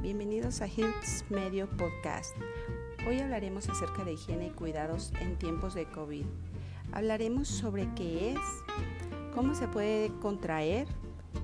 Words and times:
Bienvenidos 0.00 0.60
a 0.60 0.66
Hills 0.66 1.24
Medio 1.30 1.66
Podcast. 1.66 2.36
Hoy 3.08 3.20
hablaremos 3.20 3.70
acerca 3.70 4.04
de 4.04 4.12
higiene 4.12 4.48
y 4.48 4.50
cuidados 4.50 5.14
en 5.18 5.38
tiempos 5.38 5.74
de 5.74 5.86
COVID. 5.86 6.26
Hablaremos 6.92 7.48
sobre 7.48 7.88
qué 7.94 8.32
es, 8.32 8.38
cómo 9.34 9.54
se 9.54 9.66
puede 9.66 10.12
contraer, 10.20 10.86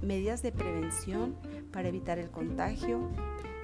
medidas 0.03 0.43
de 0.43 0.53
prevención 0.53 1.35
para 1.73 1.89
evitar 1.89 2.19
el 2.19 2.31
contagio, 2.31 3.09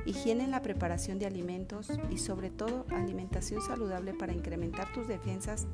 higiene 0.07 0.45
en 0.45 0.51
la 0.51 0.63
preparación 0.63 1.19
de 1.19 1.27
alimentos 1.27 1.91
y 2.11 2.17
sobre 2.17 2.49
todo 2.49 2.87
alimentación 2.91 3.61
saludable 3.61 4.15
para 4.15 4.33
incrementar 4.33 4.91
tus 4.95 5.09
defensas 5.09 5.67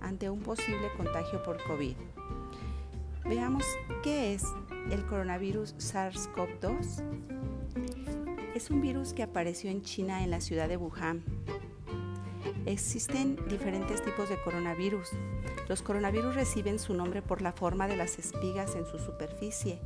ante 0.00 0.30
un 0.30 0.40
posible 0.40 0.88
contagio 0.96 1.42
por 1.42 1.62
COVID. 1.64 1.96
Veamos 3.26 3.66
qué 4.02 4.32
es 4.32 4.44
el 4.90 5.04
coronavirus 5.04 5.76
SARS-CoV-2. 5.76 8.01
Es 8.54 8.68
un 8.68 8.82
virus 8.82 9.14
que 9.14 9.22
apareció 9.22 9.70
en 9.70 9.80
China 9.80 10.22
en 10.22 10.30
la 10.30 10.42
ciudad 10.42 10.68
de 10.68 10.76
Wuhan. 10.76 11.22
Existen 12.66 13.38
diferentes 13.48 14.02
tipos 14.02 14.28
de 14.28 14.38
coronavirus. 14.42 15.08
Los 15.70 15.80
coronavirus 15.80 16.34
reciben 16.34 16.78
su 16.78 16.92
nombre 16.92 17.22
por 17.22 17.40
la 17.40 17.52
forma 17.52 17.88
de 17.88 17.96
las 17.96 18.18
espigas 18.18 18.76
en 18.76 18.84
su 18.84 18.98
superficie. 18.98 19.80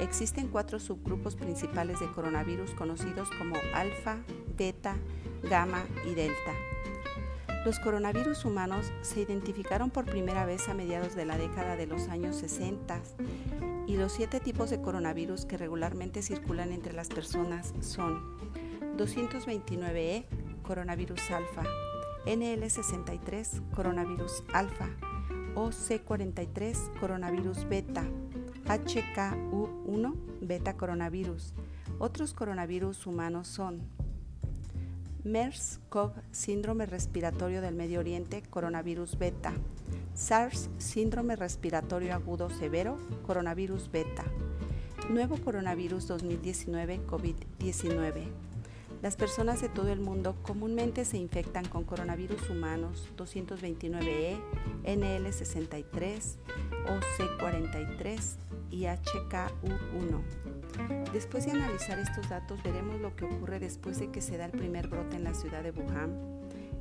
Existen 0.00 0.48
cuatro 0.48 0.80
subgrupos 0.80 1.34
principales 1.34 1.98
de 1.98 2.12
coronavirus 2.12 2.72
conocidos 2.72 3.30
como 3.38 3.56
alfa, 3.72 4.18
beta, 4.54 4.96
gamma 5.42 5.82
y 6.06 6.14
delta. 6.14 6.52
Los 7.64 7.78
coronavirus 7.78 8.44
humanos 8.44 8.92
se 9.00 9.22
identificaron 9.22 9.88
por 9.88 10.04
primera 10.04 10.44
vez 10.44 10.68
a 10.68 10.74
mediados 10.74 11.14
de 11.14 11.24
la 11.24 11.38
década 11.38 11.74
de 11.76 11.86
los 11.86 12.08
años 12.08 12.36
60 12.36 13.00
y 13.94 13.96
los 13.96 14.10
siete 14.10 14.40
tipos 14.40 14.70
de 14.70 14.80
coronavirus 14.80 15.44
que 15.46 15.56
regularmente 15.56 16.20
circulan 16.20 16.72
entre 16.72 16.92
las 16.92 17.08
personas 17.08 17.72
son 17.80 18.36
229E, 18.96 20.24
coronavirus 20.64 21.30
alfa, 21.30 21.62
NL63, 22.26 23.70
coronavirus 23.70 24.42
alfa, 24.52 24.88
OC43, 25.54 26.98
coronavirus 26.98 27.68
beta, 27.68 28.04
HKU1, 28.66 30.14
beta 30.40 30.76
coronavirus. 30.76 31.54
Otros 32.00 32.34
coronavirus 32.34 33.06
humanos 33.06 33.46
son 33.46 33.80
MERS-CoV, 35.22 36.14
síndrome 36.32 36.86
respiratorio 36.86 37.60
del 37.60 37.76
Medio 37.76 38.00
Oriente, 38.00 38.42
coronavirus 38.50 39.16
beta. 39.18 39.52
SARS, 40.14 40.70
síndrome 40.78 41.34
respiratorio 41.34 42.14
agudo 42.14 42.48
severo, 42.48 42.96
coronavirus 43.26 43.90
beta. 43.90 44.24
Nuevo 45.10 45.36
coronavirus 45.38 46.06
2019, 46.06 47.00
COVID-19. 47.04 48.28
Las 49.02 49.16
personas 49.16 49.60
de 49.60 49.68
todo 49.68 49.88
el 49.88 50.00
mundo 50.00 50.36
comúnmente 50.42 51.04
se 51.04 51.18
infectan 51.18 51.66
con 51.66 51.84
coronavirus 51.84 52.48
humanos 52.48 53.08
229E, 53.16 54.38
NL63, 54.84 56.36
OC43 56.86 58.36
y 58.70 58.84
HKU1. 58.84 60.22
Después 61.12 61.44
de 61.44 61.52
analizar 61.52 61.98
estos 61.98 62.28
datos, 62.28 62.62
veremos 62.62 63.00
lo 63.00 63.14
que 63.16 63.24
ocurre 63.24 63.58
después 63.58 63.98
de 63.98 64.10
que 64.10 64.20
se 64.20 64.36
da 64.36 64.46
el 64.46 64.52
primer 64.52 64.88
brote 64.88 65.16
en 65.16 65.24
la 65.24 65.34
ciudad 65.34 65.62
de 65.62 65.72
Wuhan. 65.72 66.33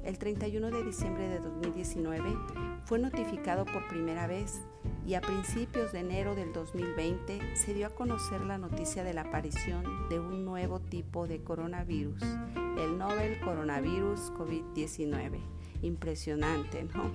El 0.04 0.18
31 0.18 0.70
de 0.70 0.84
diciembre 0.84 1.30
de 1.30 1.40
2019 1.40 2.38
fue 2.84 3.00
notificado 3.00 3.64
por 3.64 3.88
primera 3.88 4.28
vez 4.28 4.62
y 5.08 5.14
a 5.14 5.22
principios 5.22 5.94
de 5.94 6.00
enero 6.00 6.36
del 6.36 6.52
2020 6.52 7.56
se 7.56 7.74
dio 7.74 7.88
a 7.88 7.90
conocer 7.92 8.42
la 8.42 8.58
noticia 8.58 9.06
de 9.06 9.14
la 9.14 9.22
aparición 9.22 10.10
de 10.10 10.20
un 10.20 10.44
nuevo 10.44 10.82
tipo 10.82 11.26
de 11.26 11.42
coronavirus, 11.42 12.22
el 12.78 12.98
novel 12.98 13.40
coronavirus 13.40 14.34
COVID-19. 14.34 15.40
Impresionante, 15.82 16.84
¿no? 16.84 17.10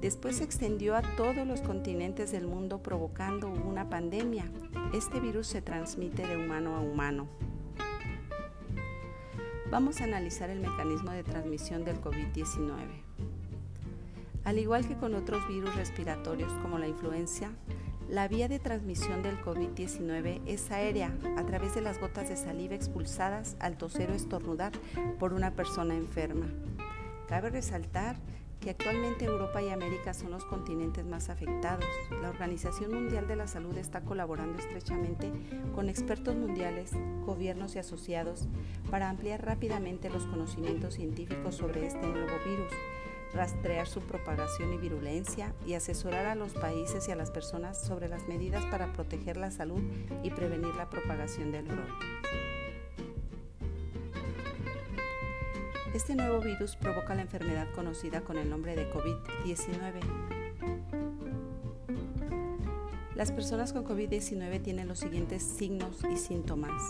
Después 0.00 0.36
se 0.36 0.44
extendió 0.44 0.94
a 0.94 1.02
todos 1.16 1.44
los 1.44 1.60
continentes 1.60 2.30
del 2.30 2.46
mundo 2.46 2.82
provocando 2.84 3.48
una 3.48 3.90
pandemia. 3.90 4.44
Este 4.94 5.18
virus 5.18 5.48
se 5.48 5.60
transmite 5.60 6.24
de 6.24 6.36
humano 6.36 6.76
a 6.76 6.80
humano. 6.80 7.26
Vamos 9.68 10.00
a 10.00 10.04
analizar 10.04 10.48
el 10.48 10.60
mecanismo 10.60 11.10
de 11.10 11.24
transmisión 11.24 11.84
del 11.84 12.00
COVID-19. 12.00 12.70
Al 14.44 14.58
igual 14.60 14.86
que 14.86 14.96
con 14.96 15.16
otros 15.16 15.46
virus 15.48 15.74
respiratorios 15.74 16.52
como 16.62 16.78
la 16.78 16.86
influencia, 16.86 17.50
la 18.08 18.28
vía 18.28 18.46
de 18.46 18.60
transmisión 18.60 19.24
del 19.24 19.36
COVID-19 19.42 20.40
es 20.46 20.70
aérea 20.70 21.12
a 21.36 21.44
través 21.44 21.74
de 21.74 21.80
las 21.80 21.98
gotas 21.98 22.28
de 22.28 22.36
saliva 22.36 22.76
expulsadas 22.76 23.56
al 23.58 23.76
toser 23.76 24.12
o 24.12 24.14
estornudar 24.14 24.70
por 25.18 25.32
una 25.32 25.50
persona 25.50 25.96
enferma. 25.96 26.46
Cabe 27.26 27.50
resaltar 27.50 28.18
que 28.66 28.70
actualmente 28.70 29.26
Europa 29.26 29.62
y 29.62 29.68
América 29.68 30.12
son 30.12 30.32
los 30.32 30.44
continentes 30.44 31.06
más 31.06 31.28
afectados. 31.28 31.86
La 32.20 32.30
Organización 32.30 32.92
Mundial 32.92 33.28
de 33.28 33.36
la 33.36 33.46
Salud 33.46 33.78
está 33.78 34.00
colaborando 34.00 34.58
estrechamente 34.58 35.30
con 35.72 35.88
expertos 35.88 36.34
mundiales, 36.34 36.90
gobiernos 37.24 37.76
y 37.76 37.78
asociados 37.78 38.48
para 38.90 39.08
ampliar 39.08 39.46
rápidamente 39.46 40.10
los 40.10 40.26
conocimientos 40.26 40.94
científicos 40.94 41.54
sobre 41.54 41.86
este 41.86 42.08
nuevo 42.08 42.32
virus, 42.44 42.72
rastrear 43.32 43.86
su 43.86 44.00
propagación 44.00 44.72
y 44.72 44.78
virulencia 44.78 45.54
y 45.64 45.74
asesorar 45.74 46.26
a 46.26 46.34
los 46.34 46.52
países 46.52 47.06
y 47.06 47.12
a 47.12 47.16
las 47.16 47.30
personas 47.30 47.80
sobre 47.80 48.08
las 48.08 48.26
medidas 48.26 48.64
para 48.64 48.92
proteger 48.92 49.36
la 49.36 49.52
salud 49.52 49.80
y 50.24 50.30
prevenir 50.30 50.74
la 50.74 50.90
propagación 50.90 51.52
del 51.52 51.66
brote. 51.66 52.15
Este 55.96 56.14
nuevo 56.14 56.42
virus 56.42 56.76
provoca 56.76 57.14
la 57.14 57.22
enfermedad 57.22 57.68
conocida 57.74 58.20
con 58.20 58.36
el 58.36 58.50
nombre 58.50 58.76
de 58.76 58.86
COVID-19. 58.92 60.02
Las 63.14 63.32
personas 63.32 63.72
con 63.72 63.86
COVID-19 63.86 64.62
tienen 64.62 64.88
los 64.88 64.98
siguientes 64.98 65.42
signos 65.42 66.04
y 66.12 66.18
síntomas. 66.18 66.82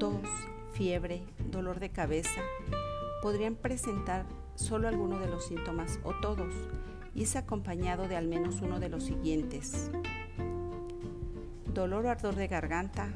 Tos, 0.00 0.28
fiebre, 0.72 1.22
dolor 1.48 1.78
de 1.78 1.90
cabeza. 1.90 2.40
Podrían 3.22 3.54
presentar 3.54 4.26
solo 4.56 4.88
alguno 4.88 5.20
de 5.20 5.28
los 5.28 5.46
síntomas 5.46 6.00
o 6.02 6.12
todos 6.20 6.52
y 7.14 7.22
es 7.22 7.36
acompañado 7.36 8.08
de 8.08 8.16
al 8.16 8.26
menos 8.26 8.62
uno 8.62 8.80
de 8.80 8.88
los 8.88 9.04
siguientes. 9.04 9.92
Dolor 11.72 12.06
o 12.06 12.10
ardor 12.10 12.34
de 12.34 12.48
garganta, 12.48 13.10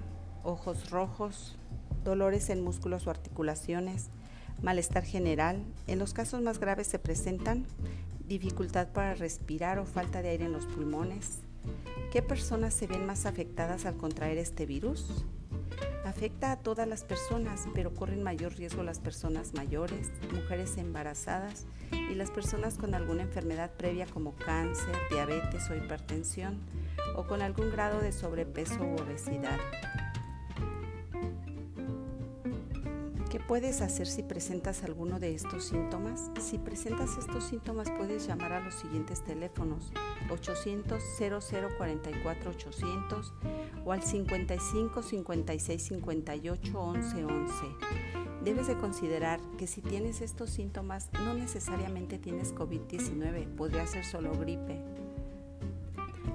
ojos 0.44 0.90
rojos, 0.90 1.58
dolores 2.04 2.50
en 2.50 2.62
músculos 2.62 3.08
o 3.08 3.10
articulaciones, 3.10 4.12
malestar 4.62 5.04
general. 5.04 5.62
En 5.86 5.98
los 5.98 6.14
casos 6.14 6.42
más 6.42 6.58
graves 6.58 6.86
se 6.86 6.98
presentan 6.98 7.66
dificultad 8.26 8.88
para 8.88 9.14
respirar 9.14 9.78
o 9.78 9.86
falta 9.86 10.22
de 10.22 10.30
aire 10.30 10.44
en 10.44 10.52
los 10.52 10.66
pulmones. 10.66 11.40
¿Qué 12.12 12.22
personas 12.22 12.74
se 12.74 12.86
ven 12.86 13.06
más 13.06 13.26
afectadas 13.26 13.86
al 13.86 13.96
contraer 13.96 14.38
este 14.38 14.66
virus? 14.66 15.24
Afecta 16.04 16.52
a 16.52 16.56
todas 16.56 16.88
las 16.88 17.04
personas, 17.04 17.66
pero 17.74 17.92
corren 17.92 18.22
mayor 18.22 18.54
riesgo 18.54 18.82
las 18.82 18.98
personas 18.98 19.52
mayores, 19.52 20.10
mujeres 20.32 20.78
embarazadas 20.78 21.66
y 21.92 22.14
las 22.14 22.30
personas 22.30 22.78
con 22.78 22.94
alguna 22.94 23.22
enfermedad 23.22 23.70
previa 23.76 24.06
como 24.06 24.34
cáncer, 24.34 24.94
diabetes 25.10 25.68
o 25.68 25.74
hipertensión 25.74 26.58
o 27.14 27.26
con 27.26 27.42
algún 27.42 27.70
grado 27.70 28.00
de 28.00 28.12
sobrepeso 28.12 28.82
u 28.84 28.94
obesidad. 29.02 29.58
Puedes 33.48 33.80
hacer 33.80 34.06
si 34.06 34.22
presentas 34.22 34.84
alguno 34.84 35.18
de 35.18 35.34
estos 35.34 35.64
síntomas? 35.64 36.30
Si 36.38 36.58
presentas 36.58 37.16
estos 37.18 37.44
síntomas 37.44 37.90
puedes 37.90 38.26
llamar 38.26 38.52
a 38.52 38.60
los 38.60 38.74
siguientes 38.74 39.24
teléfonos 39.24 39.90
800 40.30 41.02
0044 41.18 42.50
800 42.50 43.32
o 43.86 43.92
al 43.92 44.02
55 44.02 45.02
56 45.02 45.82
58 45.82 46.78
11 46.78 47.24
11. 47.24 47.54
Debes 48.44 48.66
de 48.68 48.76
considerar 48.76 49.40
que 49.56 49.66
si 49.66 49.80
tienes 49.80 50.20
estos 50.20 50.50
síntomas 50.50 51.08
no 51.24 51.32
necesariamente 51.32 52.18
tienes 52.18 52.54
COVID-19, 52.54 53.56
podría 53.56 53.86
ser 53.86 54.04
solo 54.04 54.32
gripe. 54.32 54.97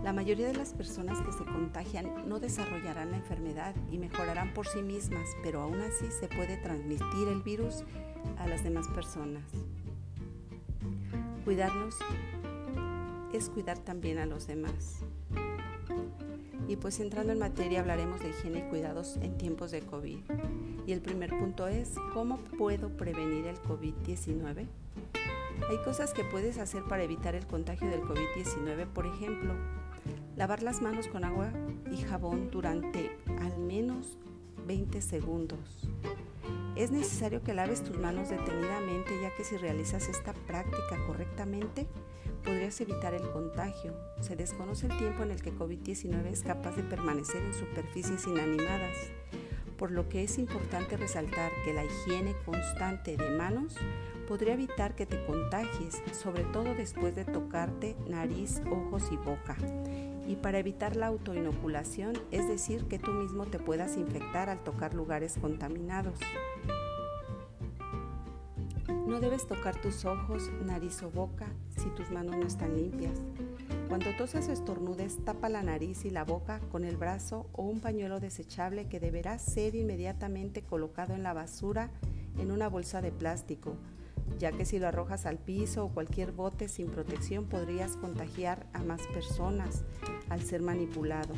La 0.04 0.12
mayoría 0.12 0.48
de 0.48 0.54
las 0.54 0.74
personas 0.74 1.22
que 1.22 1.32
se 1.32 1.46
contagian 1.46 2.28
no 2.28 2.42
desarrollarán 2.42 3.12
la 3.12 3.18
enfermedad 3.18 3.74
y 3.90 3.98
mejorarán 3.98 4.54
por 4.54 4.68
sí 4.68 4.82
mismas, 4.82 5.30
pero 5.42 5.62
aún 5.62 5.80
así 5.80 6.12
se 6.12 6.28
puede 6.28 6.58
transmitir 6.58 7.30
el 7.30 7.42
virus 7.42 7.86
a 8.38 8.46
las 8.48 8.66
demás 8.66 8.90
personas. 8.90 9.44
Cuidarnos 11.46 11.96
es 13.32 13.50
cuidar 13.50 13.80
también 13.80 14.18
a 14.18 14.26
los 14.26 14.46
demás. 14.46 15.06
Y 16.68 16.76
pues 16.76 17.00
entrando 17.00 17.32
en 17.32 17.40
materia 17.40 17.80
hablaremos 17.80 18.20
de 18.20 18.32
higiene 18.32 18.60
y 18.60 18.70
cuidados 18.70 19.16
en 19.22 19.38
tiempos 19.38 19.72
de 19.72 19.84
COVID. 19.84 20.20
Y 20.86 20.92
el 20.92 21.00
primer 21.00 21.30
punto 21.30 21.70
es, 21.70 21.96
¿cómo 22.14 22.40
puedo 22.58 22.90
prevenir 22.90 23.48
el 23.48 23.58
COVID-19? 23.62 24.68
Hay 25.70 25.78
cosas 25.86 26.14
que 26.14 26.26
puedes 26.26 26.58
hacer 26.58 26.84
para 26.84 27.04
evitar 27.04 27.36
el 27.36 27.48
contagio 27.48 27.90
del 27.90 28.02
COVID-19, 28.02 28.88
por 28.88 29.06
ejemplo, 29.06 29.54
Lavar 30.36 30.64
las 30.64 30.82
manos 30.82 31.08
con 31.08 31.24
agua 31.24 31.52
y 31.92 32.02
jabón 32.02 32.50
durante 32.50 33.12
al 33.40 33.60
menos 33.60 34.18
20 34.66 35.00
segundos. 35.02 35.88
Es 36.76 36.90
necesario 36.90 37.44
que 37.44 37.54
laves 37.54 37.84
tus 37.84 38.00
manos 38.00 38.30
detenidamente 38.30 39.12
ya 39.22 39.30
que 39.36 39.44
si 39.44 39.58
realizas 39.58 40.10
esta 40.10 40.34
práctica 40.34 40.98
correctamente 41.06 41.88
podrías 42.44 42.82
evitar 42.82 43.14
el 43.14 43.30
contagio. 43.30 43.94
Se 44.22 44.36
desconoce 44.36 44.88
el 44.88 44.98
tiempo 44.98 45.22
en 45.22 45.30
el 45.30 45.42
que 45.42 45.54
COVID-19 45.54 46.26
es 46.26 46.42
capaz 46.42 46.76
de 46.76 46.84
permanecer 46.84 47.44
en 47.44 47.54
superficies 47.54 48.26
inanimadas, 48.26 48.98
por 49.78 49.92
lo 49.92 50.10
que 50.10 50.24
es 50.24 50.40
importante 50.40 50.98
resaltar 50.98 51.52
que 51.64 51.74
la 51.74 51.86
higiene 51.86 52.36
constante 52.44 53.18
de 53.18 53.30
manos 53.38 53.76
podría 54.28 54.54
evitar 54.54 54.96
que 54.96 55.06
te 55.06 55.24
contagies, 55.26 56.02
sobre 56.12 56.44
todo 56.46 56.74
después 56.74 57.16
de 57.16 57.24
tocarte 57.24 57.96
nariz, 58.08 58.62
ojos 58.72 59.04
y 59.12 59.18
boca. 59.18 59.56
Y 60.28 60.38
para 60.38 60.60
evitar 60.60 60.96
la 60.96 61.08
autoinoculación, 61.08 62.14
es 62.32 62.48
decir, 62.48 62.86
que 62.86 63.00
tú 63.00 63.12
mismo 63.12 63.46
te 63.46 63.60
puedas 63.60 63.98
infectar 63.98 64.50
al 64.50 64.64
tocar 64.64 64.94
lugares 64.94 65.38
contaminados. 65.40 66.20
No 69.08 69.20
debes 69.20 69.48
tocar 69.48 69.80
tus 69.82 70.06
ojos, 70.06 70.50
nariz 70.66 71.04
o 71.04 71.12
boca 71.12 71.48
si 71.70 71.90
tus 71.90 72.10
manos 72.10 72.38
no 72.38 72.48
están 72.48 72.76
limpias. 72.76 73.20
Cuando 73.90 74.16
tosas 74.16 74.48
o 74.48 74.52
estornudes, 74.52 75.24
tapa 75.24 75.50
la 75.50 75.62
nariz 75.62 76.06
y 76.06 76.10
la 76.10 76.24
boca 76.24 76.60
con 76.72 76.84
el 76.84 76.98
brazo 76.98 77.48
o 77.54 77.64
un 77.64 77.80
pañuelo 77.80 78.20
desechable 78.20 78.88
que 78.88 79.00
deberá 79.00 79.38
ser 79.40 79.76
inmediatamente 79.76 80.64
colocado 80.64 81.14
en 81.14 81.22
la 81.22 81.34
basura 81.34 81.92
en 82.38 82.52
una 82.52 82.70
bolsa 82.70 83.02
de 83.02 83.12
plástico, 83.12 83.76
ya 84.40 84.52
que 84.52 84.66
si 84.66 84.80
lo 84.80 84.88
arrojas 84.88 85.26
al 85.26 85.38
piso 85.38 85.86
o 85.86 85.90
cualquier 85.90 86.32
bote 86.32 86.68
sin 86.68 86.88
protección 86.88 87.46
podrías 87.46 87.98
contagiar 87.98 88.68
a 88.74 88.84
más 88.84 89.02
personas 89.08 89.84
al 90.30 90.42
ser 90.42 90.62
manipulado. 90.62 91.34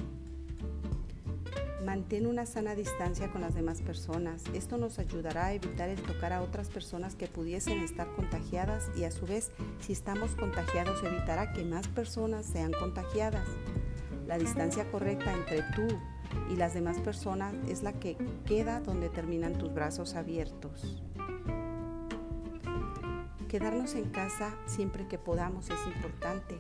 Mantén 1.86 2.26
una 2.26 2.48
sana 2.48 2.74
distancia 2.74 3.32
con 3.32 3.42
las 3.42 3.54
demás 3.54 3.84
personas. 3.84 4.44
Esto 4.56 4.78
nos 4.78 4.98
ayudará 4.98 5.46
a 5.46 5.54
evitar 5.54 5.88
el 5.88 6.02
tocar 6.02 6.34
a 6.34 6.42
otras 6.42 6.70
personas 6.70 7.16
que 7.16 7.28
pudiesen 7.28 7.84
estar 7.84 8.08
contagiadas 8.16 8.90
y 8.98 9.04
a 9.04 9.12
su 9.12 9.28
vez, 9.28 9.52
si 9.80 9.94
estamos 9.94 10.32
contagiados, 10.32 11.04
evitará 11.04 11.54
que 11.54 11.64
más 11.64 11.88
personas 11.88 12.48
sean 12.48 12.72
contagiadas. 12.72 13.48
La 14.26 14.40
distancia 14.40 14.90
correcta 14.90 15.32
entre 15.32 15.62
tú 15.76 15.86
y 16.52 16.56
las 16.56 16.74
demás 16.74 16.98
personas 16.98 17.54
es 17.68 17.84
la 17.84 17.94
que 17.94 18.18
queda 18.46 18.80
donde 18.80 19.10
terminan 19.10 19.54
tus 19.54 19.72
brazos 19.72 20.16
abiertos. 20.16 21.04
Quedarnos 23.48 23.94
en 23.96 24.10
casa 24.10 24.56
siempre 24.66 25.08
que 25.08 25.18
podamos 25.18 25.70
es 25.70 25.80
importante. 25.88 26.58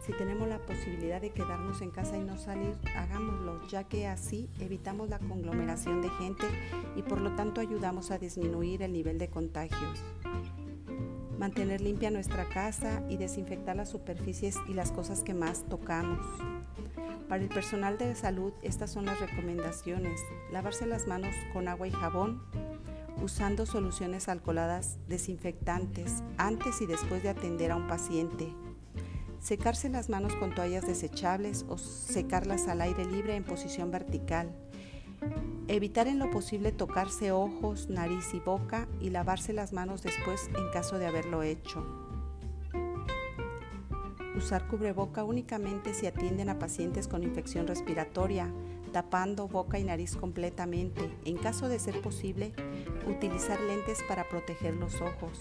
Si 0.00 0.12
tenemos 0.12 0.48
la 0.48 0.58
posibilidad 0.58 1.20
de 1.20 1.30
quedarnos 1.30 1.80
en 1.80 1.90
casa 1.90 2.16
y 2.16 2.22
no 2.22 2.36
salir, 2.36 2.76
hagámoslo, 2.96 3.66
ya 3.68 3.84
que 3.84 4.06
así 4.06 4.48
evitamos 4.60 5.08
la 5.08 5.18
conglomeración 5.18 6.02
de 6.02 6.10
gente 6.10 6.44
y 6.96 7.02
por 7.02 7.20
lo 7.20 7.34
tanto 7.34 7.60
ayudamos 7.60 8.10
a 8.10 8.18
disminuir 8.18 8.82
el 8.82 8.92
nivel 8.92 9.18
de 9.18 9.28
contagios. 9.28 10.04
Mantener 11.38 11.80
limpia 11.80 12.10
nuestra 12.10 12.48
casa 12.48 13.02
y 13.08 13.16
desinfectar 13.16 13.76
las 13.76 13.88
superficies 13.88 14.56
y 14.68 14.74
las 14.74 14.92
cosas 14.92 15.22
que 15.22 15.34
más 15.34 15.64
tocamos. 15.68 16.24
Para 17.28 17.42
el 17.42 17.48
personal 17.48 17.98
de 17.98 18.14
salud, 18.14 18.52
estas 18.62 18.90
son 18.90 19.04
las 19.04 19.20
recomendaciones. 19.20 20.20
Lavarse 20.50 20.86
las 20.86 21.06
manos 21.06 21.34
con 21.52 21.68
agua 21.68 21.86
y 21.86 21.90
jabón, 21.90 22.42
usando 23.22 23.66
soluciones 23.66 24.28
alcoholadas 24.28 24.98
desinfectantes 25.08 26.22
antes 26.36 26.80
y 26.80 26.86
después 26.86 27.22
de 27.22 27.30
atender 27.30 27.70
a 27.70 27.76
un 27.76 27.86
paciente 27.86 28.52
Secarse 29.40 29.88
las 29.88 30.08
manos 30.08 30.34
con 30.34 30.54
toallas 30.54 30.86
desechables 30.86 31.64
o 31.68 31.78
secarlas 31.78 32.66
al 32.66 32.80
aire 32.80 33.04
libre 33.04 33.36
en 33.36 33.44
posición 33.44 33.90
vertical. 33.90 34.50
Evitar 35.68 36.08
en 36.08 36.18
lo 36.18 36.30
posible 36.30 36.72
tocarse 36.72 37.30
ojos, 37.30 37.88
nariz 37.88 38.34
y 38.34 38.40
boca 38.40 38.88
y 39.00 39.10
lavarse 39.10 39.52
las 39.52 39.72
manos 39.72 40.02
después 40.02 40.48
en 40.56 40.70
caso 40.72 40.98
de 40.98 41.06
haberlo 41.06 41.42
hecho. 41.42 41.86
Usar 44.36 44.66
cubreboca 44.68 45.24
únicamente 45.24 45.94
si 45.94 46.06
atienden 46.06 46.48
a 46.48 46.58
pacientes 46.58 47.08
con 47.08 47.22
infección 47.22 47.66
respiratoria, 47.66 48.52
tapando 48.88 49.48
boca 49.48 49.78
y 49.78 49.84
nariz 49.84 50.16
completamente. 50.16 51.10
En 51.24 51.36
caso 51.36 51.68
de 51.68 51.78
ser 51.78 52.00
posible, 52.00 52.52
utilizar 53.06 53.60
lentes 53.60 54.02
para 54.08 54.28
proteger 54.28 54.74
los 54.74 55.00
ojos 55.00 55.40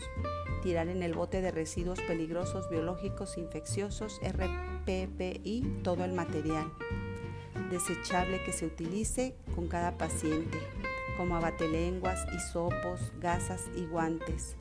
tirar 0.64 0.88
en 0.88 1.04
el 1.04 1.14
bote 1.14 1.42
de 1.42 1.52
residuos 1.52 2.02
peligrosos 2.02 2.68
biológicos 2.70 3.38
infecciosos 3.38 4.20
RPPI 4.24 5.82
todo 5.84 6.04
el 6.04 6.14
material 6.14 6.72
desechable 7.70 8.44
que 8.44 8.54
se 8.54 8.66
utilice 8.66 9.36
con 9.56 9.68
cada 9.68 9.98
paciente, 9.98 10.58
como 11.18 11.36
abatelenguas, 11.36 12.26
hisopos, 12.34 13.12
gasas 13.20 13.66
y 13.76 13.86
guantes. 13.86 14.56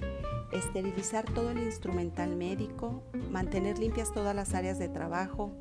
Esterilizar 0.52 1.24
todo 1.24 1.50
el 1.50 1.58
instrumental 1.58 2.34
médico, 2.36 3.02
mantener 3.30 3.78
limpias 3.78 4.12
todas 4.12 4.34
las 4.34 4.54
áreas 4.54 4.78
de 4.78 4.88
trabajo, 4.88 5.52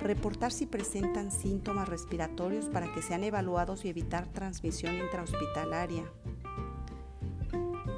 reportar 0.00 0.52
si 0.52 0.66
presentan 0.66 1.30
síntomas 1.30 1.88
respiratorios 1.88 2.66
para 2.66 2.92
que 2.92 3.02
sean 3.02 3.24
evaluados 3.24 3.84
y 3.84 3.88
evitar 3.88 4.26
transmisión 4.26 4.96
intrahospitalaria 4.96 6.04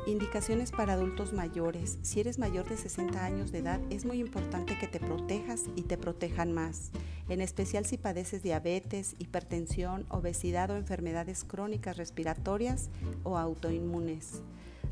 Indicaciones 0.04 0.72
para 0.72 0.94
adultos 0.94 1.32
mayores. 1.32 1.98
Si 2.02 2.18
eres 2.18 2.40
mayor 2.40 2.68
de 2.68 2.76
60 2.76 3.24
años 3.24 3.52
de 3.52 3.60
edad, 3.60 3.80
es 3.88 4.04
muy 4.04 4.18
importante 4.18 4.76
que 4.76 4.88
te 4.88 4.98
protejas 4.98 5.66
y 5.76 5.82
te 5.82 5.96
protejan 5.96 6.52
más, 6.52 6.90
en 7.28 7.40
especial 7.40 7.86
si 7.86 7.98
padeces 7.98 8.42
diabetes, 8.42 9.14
hipertensión, 9.20 10.04
obesidad 10.08 10.70
o 10.70 10.76
enfermedades 10.76 11.44
crónicas 11.44 11.96
respiratorias 11.96 12.90
o 13.22 13.38
autoinmunes. 13.38 14.42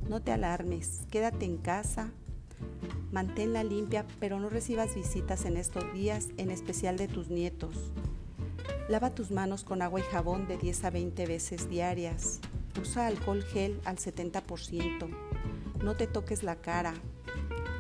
No 0.08 0.22
te 0.22 0.30
alarmes, 0.30 1.06
quédate 1.10 1.44
en 1.44 1.56
casa, 1.56 2.12
manténla 3.12 3.64
limpia, 3.64 4.06
pero 4.18 4.38
no 4.38 4.48
recibas 4.48 4.94
visitas 4.94 5.44
en 5.44 5.56
estos 5.56 5.92
días, 5.92 6.28
en 6.36 6.50
especial 6.50 6.96
de 6.96 7.08
tus 7.08 7.28
nietos. 7.28 7.92
Lava 8.88 9.10
tus 9.10 9.30
manos 9.30 9.64
con 9.64 9.82
agua 9.82 10.00
y 10.00 10.02
jabón 10.04 10.48
de 10.48 10.56
10 10.56 10.84
a 10.84 10.90
20 10.90 11.26
veces 11.26 11.68
diarias. 11.68 12.40
Usa 12.80 13.06
alcohol 13.06 13.42
gel 13.42 13.80
al 13.84 13.96
70%. 13.96 15.08
No 15.82 15.94
te 15.96 16.06
toques 16.06 16.42
la 16.42 16.56
cara. 16.56 16.94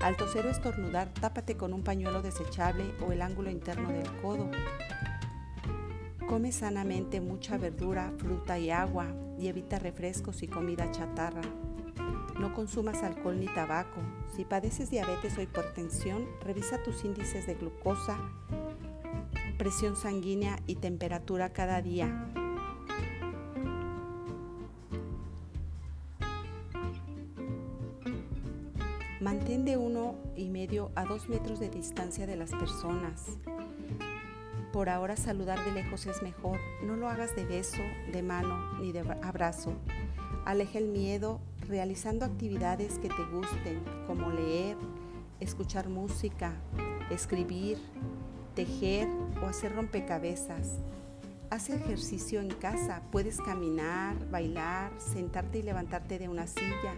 Al 0.00 0.16
toser 0.16 0.46
o 0.46 0.50
estornudar, 0.50 1.12
tápate 1.12 1.56
con 1.56 1.72
un 1.74 1.82
pañuelo 1.82 2.22
desechable 2.22 2.84
o 3.06 3.12
el 3.12 3.22
ángulo 3.22 3.50
interno 3.50 3.90
del 3.90 4.10
codo. 4.22 4.50
Come 6.26 6.52
sanamente 6.52 7.20
mucha 7.20 7.58
verdura, 7.58 8.12
fruta 8.18 8.58
y 8.58 8.70
agua 8.70 9.08
y 9.38 9.48
evita 9.48 9.78
refrescos 9.78 10.42
y 10.42 10.48
comida 10.48 10.90
chatarra. 10.92 11.42
No 12.40 12.54
consumas 12.54 13.02
alcohol 13.02 13.38
ni 13.38 13.48
tabaco. 13.48 14.00
Si 14.34 14.46
padeces 14.46 14.88
diabetes 14.88 15.36
o 15.36 15.42
hipertensión, 15.42 16.26
revisa 16.42 16.82
tus 16.82 17.04
índices 17.04 17.46
de 17.46 17.54
glucosa, 17.54 18.18
presión 19.58 19.94
sanguínea 19.94 20.58
y 20.66 20.76
temperatura 20.76 21.52
cada 21.52 21.82
día. 21.82 22.32
Mantén 29.20 29.66
de 29.66 29.76
uno 29.76 30.14
y 30.34 30.48
medio 30.48 30.92
a 30.94 31.04
dos 31.04 31.28
metros 31.28 31.60
de 31.60 31.68
distancia 31.68 32.26
de 32.26 32.36
las 32.36 32.52
personas. 32.52 33.36
Por 34.72 34.88
ahora 34.88 35.18
saludar 35.18 35.62
de 35.62 35.72
lejos 35.72 36.06
es 36.06 36.22
mejor. 36.22 36.58
No 36.82 36.96
lo 36.96 37.10
hagas 37.10 37.36
de 37.36 37.44
beso, 37.44 37.82
de 38.10 38.22
mano 38.22 38.80
ni 38.80 38.92
de 38.92 39.00
abrazo. 39.22 39.74
Aleja 40.46 40.78
el 40.78 40.88
miedo 40.88 41.38
realizando 41.70 42.26
actividades 42.26 42.98
que 42.98 43.08
te 43.08 43.24
gusten, 43.32 43.82
como 44.06 44.30
leer, 44.30 44.76
escuchar 45.38 45.88
música, 45.88 46.52
escribir, 47.10 47.78
tejer 48.54 49.08
o 49.42 49.46
hacer 49.46 49.74
rompecabezas. 49.74 50.80
Haz 51.48 51.70
ejercicio 51.70 52.40
en 52.40 52.50
casa. 52.50 53.02
Puedes 53.10 53.40
caminar, 53.40 54.28
bailar, 54.30 54.92
sentarte 54.98 55.58
y 55.58 55.62
levantarte 55.62 56.18
de 56.18 56.28
una 56.28 56.46
silla 56.46 56.94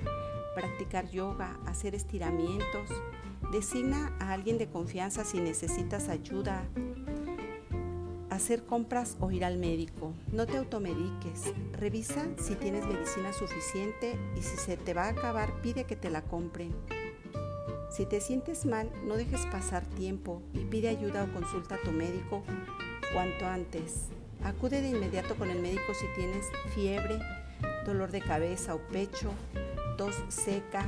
practicar 0.55 1.09
yoga, 1.09 1.59
hacer 1.67 1.95
estiramientos. 1.95 2.89
Designa 3.51 4.15
a 4.19 4.33
alguien 4.33 4.59
de 4.59 4.69
confianza 4.69 5.25
si 5.25 5.41
necesitas 5.41 6.09
ayuda, 6.09 6.65
hacer 8.43 8.65
compras 8.65 9.17
o 9.21 9.31
ir 9.31 9.45
al 9.45 9.57
médico. 9.57 10.13
No 10.33 10.47
te 10.47 10.57
automediques. 10.57 11.55
Revisa 11.75 12.27
si 12.39 12.57
tienes 12.57 12.85
medicina 12.85 13.33
suficiente 13.33 14.19
y 14.37 14.43
si 14.43 14.57
se 14.57 14.77
te 14.77 14.95
va 14.95 15.05
a 15.05 15.11
acabar, 15.11 15.63
pide 15.63 15.85
que 15.85 15.95
te 15.95 16.11
la 16.11 16.23
compren. 16.23 16.75
Si 17.89 18.05
te 18.05 18.21
sientes 18.21 18.67
mal, 18.67 18.91
no 19.07 19.17
dejes 19.17 19.47
pasar 19.47 19.87
tiempo 19.87 20.43
y 20.55 20.65
pide 20.65 20.89
ayuda 20.89 21.23
o 21.23 21.33
consulta 21.33 21.77
a 21.77 21.81
tu 21.83 21.93
médico 21.93 22.43
cuanto 23.13 23.47
antes. 23.47 24.07
Acude 24.43 24.83
de 24.83 24.89
inmediato 24.89 25.37
con 25.37 25.49
el 25.49 25.63
médico 25.63 25.95
si 25.95 26.07
tienes 26.17 26.45
fiebre, 26.75 27.21
dolor 27.87 28.11
de 28.11 28.23
cabeza 28.23 28.75
o 28.75 28.81
pecho, 28.89 29.31
tos 29.97 30.17
seca, 30.29 30.85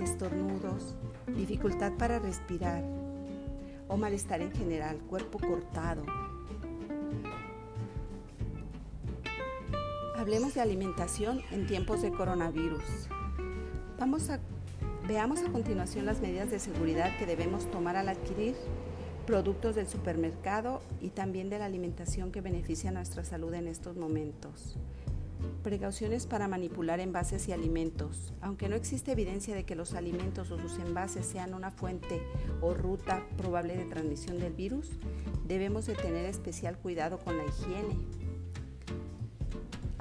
estornudos, 0.00 0.94
dificultad 1.26 1.94
para 1.94 2.20
respirar 2.20 2.84
o 3.88 3.96
malestar 3.96 4.40
en 4.40 4.52
general, 4.52 4.98
cuerpo 5.08 5.40
cortado. 5.40 6.21
Hablemos 10.22 10.54
de 10.54 10.60
alimentación 10.60 11.42
en 11.50 11.66
tiempos 11.66 12.00
de 12.00 12.12
coronavirus. 12.12 12.84
Vamos 13.98 14.30
a, 14.30 14.38
veamos 15.08 15.40
a 15.40 15.50
continuación 15.50 16.06
las 16.06 16.20
medidas 16.20 16.48
de 16.48 16.60
seguridad 16.60 17.10
que 17.18 17.26
debemos 17.26 17.68
tomar 17.72 17.96
al 17.96 18.08
adquirir 18.08 18.54
productos 19.26 19.74
del 19.74 19.88
supermercado 19.88 20.80
y 21.00 21.08
también 21.08 21.50
de 21.50 21.58
la 21.58 21.64
alimentación 21.64 22.30
que 22.30 22.40
beneficia 22.40 22.92
nuestra 22.92 23.24
salud 23.24 23.52
en 23.52 23.66
estos 23.66 23.96
momentos. 23.96 24.76
Precauciones 25.64 26.26
para 26.26 26.46
manipular 26.46 27.00
envases 27.00 27.48
y 27.48 27.52
alimentos. 27.52 28.32
Aunque 28.40 28.68
no 28.68 28.76
existe 28.76 29.10
evidencia 29.10 29.56
de 29.56 29.64
que 29.64 29.74
los 29.74 29.92
alimentos 29.92 30.52
o 30.52 30.58
sus 30.60 30.78
envases 30.78 31.26
sean 31.26 31.52
una 31.52 31.72
fuente 31.72 32.22
o 32.60 32.74
ruta 32.74 33.26
probable 33.36 33.76
de 33.76 33.86
transmisión 33.86 34.38
del 34.38 34.52
virus, 34.52 34.88
debemos 35.48 35.86
de 35.86 35.96
tener 35.96 36.26
especial 36.26 36.78
cuidado 36.78 37.18
con 37.18 37.36
la 37.36 37.44
higiene. 37.44 38.21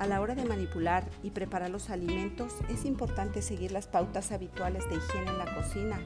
A 0.02 0.08
la 0.08 0.20
hora 0.20 0.34
de 0.34 0.46
manipular 0.46 1.08
y 1.22 1.30
preparar 1.30 1.70
los 1.70 1.92
alimentos 1.92 2.56
es 2.70 2.86
importante 2.86 3.44
seguir 3.44 3.72
las 3.72 3.86
pautas 3.86 4.32
habituales 4.32 4.90
de 4.90 4.96
higiene 4.96 5.30
en 5.30 5.38
la 5.38 5.54
cocina, 5.54 6.00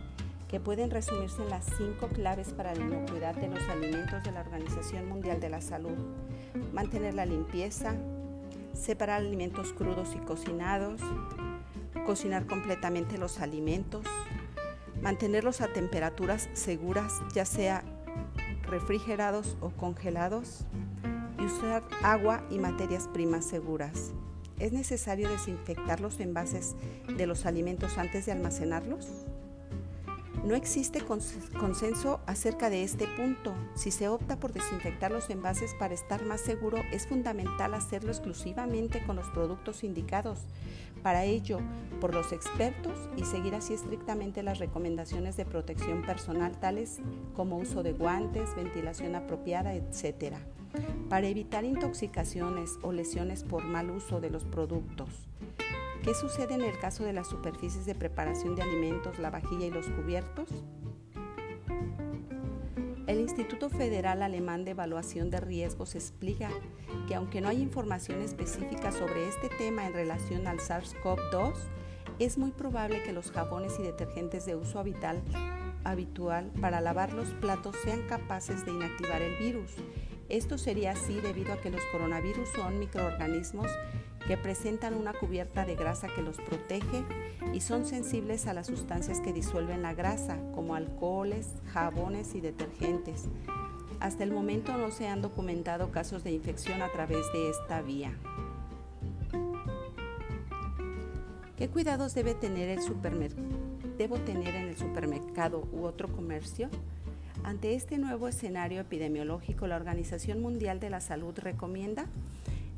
que 0.50 0.60
pueden 0.60 0.92
resumirse 0.92 1.42
en 1.42 1.50
las 1.50 1.64
cinco 1.78 2.10
claves 2.10 2.52
para 2.52 2.76
la 2.76 2.82
inocuidad 2.82 3.36
de 3.36 3.48
los 3.48 3.62
alimentos 3.70 4.22
de 4.22 4.34
la 4.34 4.42
Organización 4.42 5.08
Mundial 5.08 5.40
de 5.40 5.48
la 5.48 5.62
Salud. 5.62 5.96
Mantener 6.74 7.14
la 7.14 7.26
limpieza, 7.26 7.96
separar 8.74 9.22
alimentos 9.22 9.72
crudos 9.72 10.14
y 10.14 10.20
cocinados, 10.20 11.00
cocinar 12.06 12.48
completamente 12.48 13.18
los 13.18 13.40
alimentos, 13.40 14.06
mantenerlos 15.02 15.62
a 15.62 15.72
temperaturas 15.72 16.50
seguras, 16.52 17.22
ya 17.34 17.46
sea 17.46 17.82
refrigerados 18.64 19.56
o 19.62 19.70
congelados, 19.70 20.66
usar 21.46 21.84
agua 22.04 22.44
y 22.50 22.60
materias 22.60 23.08
primas 23.14 23.46
seguras. 23.46 24.12
¿Es 24.60 24.72
necesario 24.72 25.30
desinfectar 25.30 26.00
los 26.00 26.20
envases 26.20 26.76
de 27.18 27.28
los 27.28 27.46
alimentos 27.46 27.98
antes 27.98 28.26
de 28.26 28.32
almacenarlos? 28.32 29.26
No 30.46 30.54
existe 30.54 31.02
consenso 31.02 32.20
acerca 32.28 32.70
de 32.70 32.84
este 32.84 33.08
punto. 33.08 33.56
Si 33.74 33.90
se 33.90 34.08
opta 34.08 34.40
por 34.40 34.54
desinfectar 34.54 35.12
los 35.12 35.30
envases 35.32 35.74
para 35.74 35.96
estar 35.96 36.24
más 36.24 36.40
seguro, 36.40 36.84
es 36.92 37.08
fundamental 37.08 37.74
hacerlo 37.74 38.12
exclusivamente 38.12 39.04
con 39.06 39.16
los 39.16 39.28
productos 39.30 39.84
indicados. 39.84 40.42
Para 41.02 41.24
ello, 41.24 41.60
por 42.00 42.14
los 42.14 42.32
expertos 42.32 43.10
y 43.18 43.26
seguir 43.26 43.56
así 43.56 43.74
estrictamente 43.74 44.44
las 44.44 44.60
recomendaciones 44.60 45.36
de 45.36 45.46
protección 45.46 46.04
personal 46.04 46.60
tales 46.60 47.00
como 47.36 47.58
uso 47.58 47.82
de 47.82 47.94
guantes, 47.94 48.56
ventilación 48.56 49.16
apropiada, 49.16 49.74
etc. 49.74 50.36
Para 51.10 51.28
evitar 51.28 51.66
intoxicaciones 51.66 52.80
o 52.82 52.92
lesiones 52.92 53.44
por 53.44 53.64
mal 53.64 53.92
uso 53.92 54.20
de 54.20 54.30
los 54.30 54.44
productos. 54.44 55.10
¿Qué 56.04 56.14
sucede 56.14 56.56
en 56.56 56.62
el 56.62 56.78
caso 56.80 57.04
de 57.04 57.14
las 57.14 57.28
superficies 57.28 57.86
de 57.86 57.96
preparación 57.96 58.56
de 58.56 58.64
alimentos, 58.64 59.20
la 59.20 59.30
vajilla 59.30 59.68
y 59.68 59.72
los 59.72 59.88
cubiertos? 59.88 60.50
El 63.08 63.20
Instituto 63.20 63.70
Federal 63.70 64.24
Alemán 64.24 64.66
de 64.66 64.72
Evaluación 64.72 65.30
de 65.30 65.40
Riesgos 65.40 65.94
explica 65.94 66.50
que 67.08 67.14
aunque 67.14 67.40
no 67.40 67.50
hay 67.50 67.62
información 67.62 68.22
específica 68.22 68.92
sobre 68.92 69.28
este 69.28 69.50
tema 69.50 69.86
en 69.86 69.94
relación 69.94 70.48
al 70.48 70.58
SARS-CoV-2, 70.58 71.54
es 72.18 72.38
muy 72.38 72.52
probable 72.52 73.04
que 73.04 73.14
los 73.14 73.32
jabones 73.32 73.80
y 73.80 73.84
detergentes 73.84 74.46
de 74.46 74.56
uso 74.56 74.80
habitual, 74.80 76.52
para 76.60 76.82
lavar 76.82 77.14
los 77.14 77.30
platos 77.30 77.76
sean 77.84 78.08
capaces 78.08 78.66
de 78.66 78.72
inactivar 78.72 79.22
el 79.22 79.38
virus. 79.38 79.72
Esto 80.30 80.58
sería 80.58 80.92
así 80.92 81.20
debido 81.22 81.54
a 81.54 81.62
que 81.62 81.70
los 81.70 81.82
coronavirus 81.92 82.50
son 82.50 82.80
microorganismos 82.80 83.70
que 84.28 84.38
presentan 84.38 84.96
una 84.96 85.14
cubierta 85.14 85.66
de 85.66 85.76
grasa 85.76 86.08
que 86.08 86.24
los 86.24 86.38
protege 86.38 87.04
y 87.54 87.62
son 87.62 87.86
sensibles 87.86 88.48
a 88.48 88.54
las 88.54 88.68
sustancias 88.68 89.22
que 89.22 89.34
disuelven 89.34 89.84
la 89.84 89.94
grasa, 89.94 90.40
como 90.56 90.74
alcoholes, 90.74 91.54
jabones 91.72 92.34
y 92.34 92.42
detergentes. 92.42 93.26
Hasta 94.00 94.24
el 94.24 94.32
momento 94.32 94.76
no 94.78 94.92
se 94.92 95.08
han 95.08 95.22
documentado 95.22 95.92
casos 95.92 96.24
de 96.24 96.32
infección 96.32 96.82
a 96.82 96.92
través 96.92 97.32
de 97.32 97.50
esta 97.50 97.82
vía. 97.82 98.18
¿Qué 101.56 101.70
cuidados 101.70 102.14
debe 102.14 102.34
tener 102.34 102.70
el 102.70 102.80
debo 103.98 104.18
tener 104.18 104.56
en 104.56 104.68
el 104.68 104.78
supermercado 104.78 105.68
u 105.72 105.86
otro 105.86 106.12
comercio? 106.12 106.70
Ante 107.46 107.76
este 107.76 108.00
nuevo 108.00 108.28
escenario 108.28 108.82
epidemiológico, 108.82 109.68
la 109.68 109.76
Organización 109.76 110.42
Mundial 110.42 110.80
de 110.80 110.90
la 110.90 111.00
Salud 111.00 111.38
recomienda 111.38 112.08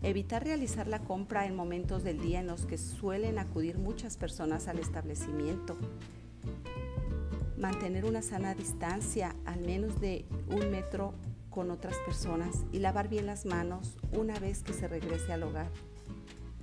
Evitar 0.03 0.43
realizar 0.43 0.89
la 0.89 0.99
compra 0.99 1.45
en 1.45 1.55
momentos 1.55 2.03
del 2.03 2.19
día 2.19 2.41
en 2.41 2.47
los 2.47 2.65
que 2.65 2.77
suelen 2.77 3.39
acudir 3.39 3.77
muchas 3.77 4.17
personas 4.17 4.67
al 4.67 4.79
establecimiento. 4.79 5.77
Mantener 7.57 8.03
una 8.03 8.21
sana 8.21 8.55
distancia, 8.55 9.37
al 9.45 9.61
menos 9.61 10.01
de 10.01 10.25
un 10.49 10.69
metro 10.69 11.13
con 11.49 11.71
otras 11.71 11.95
personas 12.05 12.65
y 12.73 12.79
lavar 12.79 13.07
bien 13.07 13.25
las 13.25 13.45
manos 13.45 13.97
una 14.11 14.37
vez 14.37 14.63
que 14.63 14.73
se 14.73 14.89
regrese 14.89 15.31
al 15.31 15.43
hogar. 15.43 15.71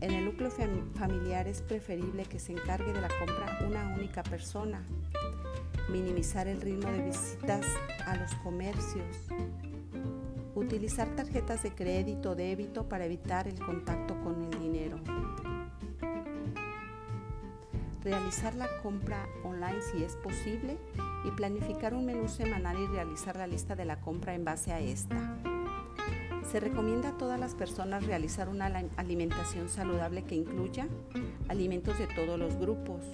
En 0.02 0.10
el 0.10 0.26
núcleo 0.26 0.50
familiar 0.94 1.48
es 1.48 1.62
preferible 1.62 2.26
que 2.26 2.38
se 2.38 2.52
encargue 2.52 2.92
de 2.92 3.00
la 3.00 3.08
compra 3.08 3.60
una 3.66 3.94
única 3.94 4.22
persona. 4.22 4.84
Minimizar 5.88 6.48
el 6.48 6.60
ritmo 6.60 6.90
de 6.90 7.02
visitas 7.02 7.66
a 8.06 8.16
los 8.16 8.34
comercios. 8.36 9.04
Utilizar 10.54 11.08
tarjetas 11.14 11.62
de 11.62 11.74
crédito 11.74 12.30
o 12.30 12.34
débito 12.34 12.88
para 12.88 13.04
evitar 13.04 13.46
el 13.48 13.58
contacto 13.58 14.18
con 14.22 14.42
el 14.44 14.58
dinero. 14.58 14.98
Realizar 18.02 18.54
la 18.54 18.68
compra 18.82 19.28
online 19.44 19.80
si 19.80 20.02
es 20.02 20.16
posible 20.16 20.78
y 21.24 21.30
planificar 21.32 21.94
un 21.94 22.06
menú 22.06 22.28
semanal 22.28 22.78
y 22.78 22.86
realizar 22.86 23.36
la 23.36 23.46
lista 23.46 23.74
de 23.74 23.84
la 23.84 24.00
compra 24.00 24.34
en 24.34 24.44
base 24.44 24.72
a 24.72 24.80
esta. 24.80 25.36
Se 26.50 26.60
recomienda 26.60 27.10
a 27.10 27.18
todas 27.18 27.38
las 27.38 27.54
personas 27.54 28.06
realizar 28.06 28.48
una 28.48 28.66
alimentación 28.96 29.68
saludable 29.68 30.24
que 30.24 30.34
incluya 30.34 30.86
alimentos 31.48 31.98
de 31.98 32.06
todos 32.06 32.38
los 32.38 32.56
grupos, 32.56 33.04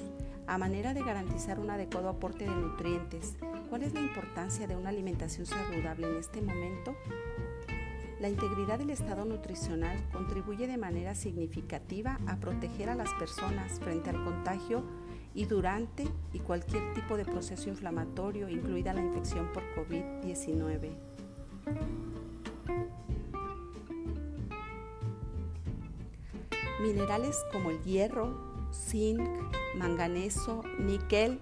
a 0.50 0.58
manera 0.58 0.94
de 0.94 1.04
garantizar 1.04 1.60
un 1.60 1.70
adecuado 1.70 2.08
aporte 2.08 2.44
de 2.44 2.50
nutrientes. 2.50 3.36
¿Cuál 3.68 3.84
es 3.84 3.94
la 3.94 4.00
importancia 4.00 4.66
de 4.66 4.74
una 4.74 4.88
alimentación 4.88 5.46
saludable 5.46 6.08
en 6.08 6.16
este 6.16 6.42
momento? 6.42 6.96
La 8.18 8.28
integridad 8.28 8.80
del 8.80 8.90
estado 8.90 9.24
nutricional 9.24 9.96
contribuye 10.12 10.66
de 10.66 10.76
manera 10.76 11.14
significativa 11.14 12.18
a 12.26 12.34
proteger 12.38 12.90
a 12.90 12.96
las 12.96 13.14
personas 13.14 13.78
frente 13.78 14.10
al 14.10 14.24
contagio 14.24 14.82
y 15.36 15.44
durante 15.44 16.08
y 16.32 16.40
cualquier 16.40 16.94
tipo 16.94 17.16
de 17.16 17.24
proceso 17.24 17.68
inflamatorio, 17.68 18.48
incluida 18.48 18.92
la 18.92 19.02
infección 19.02 19.52
por 19.52 19.62
COVID-19. 19.76 20.90
Minerales 26.82 27.36
como 27.52 27.70
el 27.70 27.80
hierro, 27.84 28.49
zinc, 28.72 29.20
manganeso, 29.76 30.62
níquel, 30.78 31.38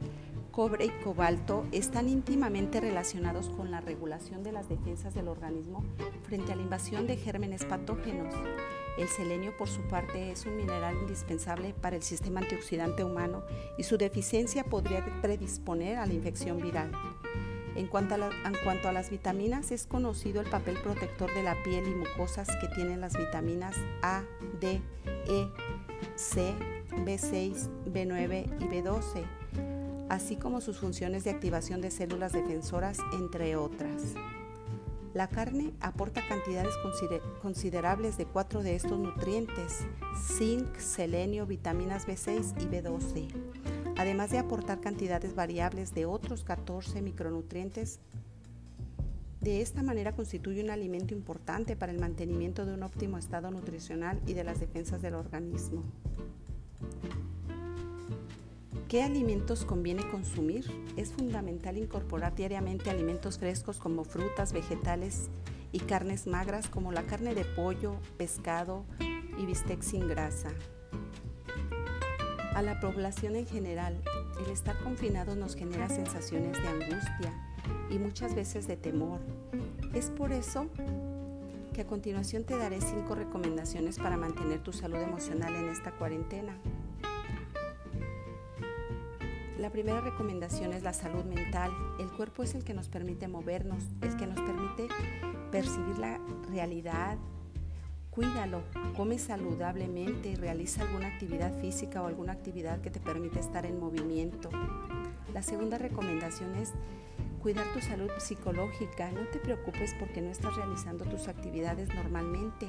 cobre 0.59 0.87
y 0.87 0.91
cobalto 1.05 1.67
están 1.71 2.09
íntimamente 2.09 2.81
relacionados 2.81 3.49
con 3.49 3.71
la 3.71 3.81
regulación 3.81 4.43
de 4.43 4.51
las 4.51 4.69
defensas 4.69 5.15
del 5.15 5.29
organismo 5.29 5.85
frente 6.25 6.53
a 6.53 6.57
la 6.57 6.63
invasión 6.63 7.07
de 7.07 7.17
gérmenes 7.17 7.65
patógenos. 7.65 8.35
El 8.99 9.07
selenio, 9.07 9.57
por 9.57 9.69
su 9.69 9.83
parte, 9.83 10.33
es 10.33 10.45
un 10.47 10.57
mineral 10.57 10.97
indispensable 10.97 11.73
para 11.81 11.95
el 11.95 12.03
sistema 12.03 12.41
antioxidante 12.41 13.05
humano 13.05 13.45
y 13.79 13.85
su 13.85 13.97
deficiencia 13.97 14.65
podría 14.65 15.05
predisponer 15.23 15.99
a 15.99 16.07
la 16.07 16.15
infección 16.15 16.61
viral. 16.61 16.91
En 17.77 17.87
cuanto, 17.87 18.17
a 18.17 18.19
en 18.19 18.57
cuanto 18.65 18.89
a 18.89 18.93
las 18.93 19.11
vitaminas, 19.11 19.71
es 19.71 19.87
conocido 19.87 20.41
el 20.41 20.51
papel 20.51 20.77
protector 20.83 21.33
de 21.33 21.45
la 21.45 21.55
piel 21.63 21.87
y 21.87 21.95
mucosas 21.95 22.49
que 22.61 22.67
tienen 22.75 23.01
las 23.01 23.17
vitaminas 23.17 23.77
A, 24.03 24.25
D, 24.61 24.81
E, 25.29 25.49
C, 26.17 26.53
B6, 27.05 27.69
B9 27.87 28.47
y 28.61 28.65
B12 28.65 29.25
así 30.09 30.37
como 30.37 30.61
sus 30.61 30.79
funciones 30.79 31.25
de 31.25 31.31
activación 31.31 31.81
de 31.81 31.91
células 31.91 32.33
defensoras, 32.33 32.99
entre 33.13 33.57
otras. 33.57 34.15
La 35.15 35.29
carne 35.29 35.73
aporta 35.81 36.27
cantidades 36.27 36.75
considerables 37.43 38.17
de 38.19 38.27
cuatro 38.27 38.63
de 38.63 38.77
estos 38.77 38.99
nutrientes, 38.99 39.87
zinc, 40.37 40.77
selenio, 40.77 41.47
vitaminas 41.47 42.07
B6 42.07 42.63
y 42.63 42.67
B12, 42.67 43.29
además 43.97 44.31
de 44.31 44.39
aportar 44.39 44.81
cantidades 44.81 45.35
variables 45.35 45.95
de 45.95 46.07
otros 46.07 46.45
14 46.45 47.03
micronutrientes. 47.03 48.01
De 49.41 49.61
esta 49.61 49.83
manera 49.83 50.15
constituye 50.15 50.63
un 50.63 50.71
alimento 50.71 51.15
importante 51.15 51.75
para 51.75 51.93
el 51.93 51.99
mantenimiento 51.99 52.67
de 52.67 52.75
un 52.75 52.83
óptimo 52.83 53.19
estado 53.19 53.51
nutricional 53.51 54.21
y 54.27 54.35
de 54.35 54.45
las 54.45 54.61
defensas 54.61 55.01
del 55.01 55.15
organismo. 55.15 55.85
¿Qué 58.89 59.03
alimentos 59.03 59.67
conviene 59.67 60.09
consumir? 60.09 60.65
Es 60.97 61.13
fundamental 61.13 61.77
incorporar 61.77 62.35
diariamente 62.35 62.89
alimentos 62.89 63.39
frescos 63.39 63.77
como 63.77 64.05
frutas, 64.05 64.55
vegetales 64.55 65.29
y 65.73 65.81
carnes 65.81 66.27
magras 66.27 66.71
como 66.71 66.91
la 66.91 67.03
carne 67.03 67.35
de 67.35 67.45
pollo, 67.45 67.97
pescado, 68.17 68.87
y 69.37 69.45
bistec 69.45 69.83
sin 69.83 70.09
grasa. 70.09 70.49
A 72.55 72.63
la 72.63 72.81
población 72.81 73.37
en 73.37 73.47
general, 73.47 74.03
el 74.43 74.51
estar 74.51 74.79
confinado 74.83 75.37
nos 75.37 75.55
genera 75.55 75.91
sensaciones 75.91 76.55
de 76.55 76.69
angustia 76.69 77.35
y 77.91 77.99
muchas 77.99 78.35
veces 78.35 78.67
de 78.67 78.79
temor. 78.79 79.21
Es 79.93 80.11
por 80.11 80.33
eso 80.33 80.67
que 81.75 81.83
a 81.83 81.87
continuación 81.87 82.45
te 82.45 82.57
daré 82.57 82.81
cinco 82.81 83.15
recomendaciones 83.15 83.99
para 83.99 84.17
mantener 84.17 84.63
tu 84.63 84.73
salud 84.73 84.97
emocional 84.97 85.55
en 85.55 85.69
esta 85.69 85.93
cuarentena. 85.93 86.59
La 89.59 89.71
primera 89.71 90.01
recomendación 90.01 90.73
es 90.73 90.83
la 90.83 90.93
salud 90.93 91.25
mental. 91.25 91.73
El 91.99 92.09
cuerpo 92.11 92.45
es 92.45 92.55
el 92.55 92.65
que 92.65 92.75
nos 92.75 92.89
permite 92.89 93.27
movernos, 93.27 93.83
el 94.03 94.17
que 94.17 94.27
nos 94.27 94.41
permite 94.41 94.87
percibir 95.51 95.99
la 95.99 96.21
realidad. 96.49 97.19
Cuídalo, 98.11 98.63
come 98.97 99.19
saludablemente 99.19 100.37
realiza 100.37 100.83
alguna 100.83 101.09
actividad 101.09 101.53
física 101.61 102.03
o 102.03 102.07
alguna 102.07 102.33
actividad 102.33 102.81
que 102.81 102.91
te 102.91 103.01
permite 103.01 103.41
estar 103.41 103.67
en 103.67 103.81
movimiento. 103.81 104.49
La 105.35 105.43
segunda 105.43 105.77
recomendación 105.77 106.55
es 106.55 106.73
Cuidar 107.43 107.73
tu 107.73 107.81
salud 107.81 108.11
psicológica. 108.19 109.13
No 109.13 109.21
te 109.29 109.39
preocupes 109.39 109.95
porque 109.99 110.21
no 110.21 110.31
estás 110.31 110.57
realizando 110.57 111.05
tus 111.05 111.29
actividades 111.29 111.89
normalmente. 111.95 112.69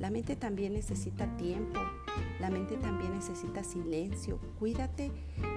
La 0.00 0.10
mente 0.10 0.34
también 0.34 0.74
necesita 0.74 1.36
tiempo. 1.36 1.78
La 2.42 2.50
mente 2.50 2.76
también 2.76 3.14
necesita 3.14 3.62
silencio. 3.62 4.40
Cuídate 4.58 5.12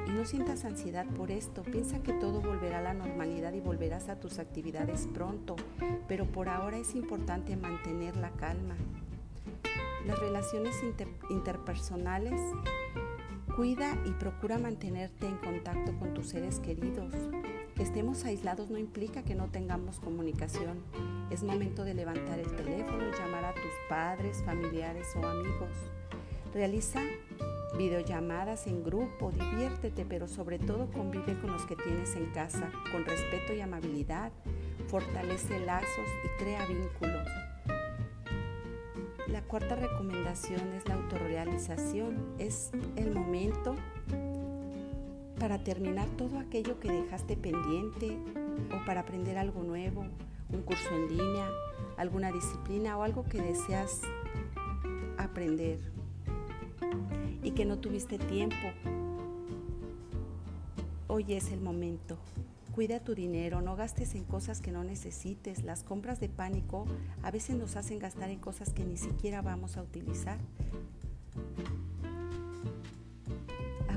y 0.07 0.11
no 0.11 0.23
sientas 0.23 0.65
ansiedad 0.65 1.07
por 1.07 1.31
esto. 1.31 1.63
Piensa 1.63 2.03
que 2.03 2.13
todo 2.13 2.41
volverá 2.41 2.77
a 2.77 2.83
la 2.83 2.93
normalidad 2.93 3.53
y 3.53 3.59
volverás 3.59 4.07
a 4.07 4.19
tus 4.19 4.37
actividades 4.37 5.07
pronto. 5.11 5.55
Pero 6.07 6.25
por 6.25 6.47
ahora 6.47 6.77
es 6.77 6.93
importante 6.93 7.57
mantener 7.57 8.15
la 8.17 8.29
calma. 8.33 8.75
Las 10.05 10.19
relaciones 10.19 10.75
interpersonales. 11.31 12.39
Cuida 13.55 13.97
y 14.05 14.11
procura 14.11 14.59
mantenerte 14.59 15.25
en 15.25 15.37
contacto 15.37 15.97
con 15.97 16.13
tus 16.13 16.27
seres 16.27 16.59
queridos. 16.59 17.15
Que 17.73 17.81
estemos 17.81 18.25
aislados 18.25 18.69
no 18.69 18.77
implica 18.77 19.23
que 19.23 19.33
no 19.33 19.47
tengamos 19.47 19.99
comunicación. 19.99 20.83
Es 21.31 21.41
momento 21.41 21.83
de 21.83 21.95
levantar 21.95 22.37
el 22.37 22.55
teléfono 22.55 23.09
y 23.09 23.11
llamar 23.11 23.43
a 23.45 23.55
tus 23.55 23.73
padres, 23.89 24.43
familiares 24.45 25.07
o 25.15 25.25
amigos. 25.25 25.71
Realiza 26.55 27.01
videollamadas 27.77 28.65
en 28.67 28.81
grupo, 28.81 29.29
diviértete, 29.29 30.05
pero 30.05 30.25
sobre 30.25 30.57
todo 30.57 30.89
convive 30.89 31.37
con 31.41 31.51
los 31.51 31.65
que 31.65 31.75
tienes 31.75 32.15
en 32.15 32.27
casa, 32.27 32.71
con 32.93 33.03
respeto 33.03 33.53
y 33.53 33.59
amabilidad. 33.59 34.31
Fortalece 34.87 35.59
lazos 35.65 36.07
y 36.23 36.41
crea 36.41 36.65
vínculos. 36.65 37.27
La 39.27 39.41
cuarta 39.41 39.75
recomendación 39.75 40.61
es 40.77 40.87
la 40.87 40.95
autorrealización. 40.95 42.25
Es 42.39 42.71
el 42.95 43.13
momento 43.13 43.75
para 45.37 45.61
terminar 45.61 46.07
todo 46.17 46.39
aquello 46.39 46.79
que 46.79 46.89
dejaste 46.89 47.35
pendiente 47.35 48.17
o 48.73 48.85
para 48.85 49.01
aprender 49.01 49.37
algo 49.37 49.61
nuevo, 49.61 50.05
un 50.53 50.61
curso 50.61 50.87
en 50.95 51.17
línea, 51.17 51.49
alguna 51.97 52.31
disciplina 52.31 52.97
o 52.97 53.03
algo 53.03 53.25
que 53.25 53.41
deseas 53.41 54.03
aprender 55.17 55.94
y 57.43 57.51
que 57.51 57.65
no 57.65 57.77
tuviste 57.79 58.17
tiempo. 58.17 58.67
Hoy 61.07 61.33
es 61.33 61.51
el 61.51 61.61
momento. 61.61 62.17
Cuida 62.73 62.99
tu 62.99 63.15
dinero, 63.15 63.61
no 63.61 63.75
gastes 63.75 64.15
en 64.15 64.25
cosas 64.25 64.61
que 64.61 64.71
no 64.71 64.83
necesites. 64.83 65.63
Las 65.63 65.83
compras 65.83 66.19
de 66.19 66.29
pánico 66.29 66.85
a 67.23 67.31
veces 67.31 67.55
nos 67.55 67.75
hacen 67.75 67.99
gastar 67.99 68.29
en 68.29 68.39
cosas 68.39 68.73
que 68.73 68.83
ni 68.83 68.97
siquiera 68.97 69.41
vamos 69.41 69.77
a 69.77 69.83
utilizar. 69.83 70.39